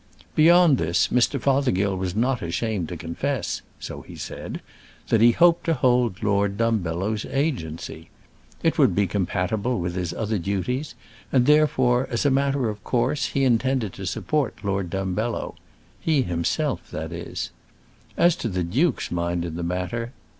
[0.33, 1.39] Beyond this, Mr.
[1.39, 4.59] Fothergill was not ashamed to confess so he said
[5.09, 8.09] that he hoped to hold Lord Dumbello's agency.
[8.63, 10.95] It would be compatible with his other duties,
[11.31, 15.53] and therefore, as a matter of course, he intended to support Lord Dumbello;
[15.99, 17.51] he himself, that is.
[18.17, 20.13] As to the duke's mind in the matter